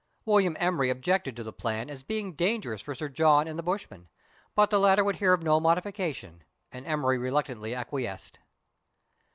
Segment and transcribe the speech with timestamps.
[0.25, 4.09] William Emery objected to the plan as being dangerous for Sir John and the bushman,
[4.55, 8.39] but the latter would hear of no modification, and Emery reluctantly acquiesced.